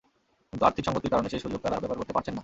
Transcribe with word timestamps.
কিন্তু 0.49 0.63
আর্থিক 0.67 0.83
সংগতির 0.87 1.11
কারণে 1.13 1.29
সেই 1.33 1.41
সুযোগ 1.43 1.59
তাঁরা 1.63 1.81
ব্যবহার 1.81 1.99
করতে 2.01 2.13
পারছেন 2.15 2.33
না। 2.35 2.39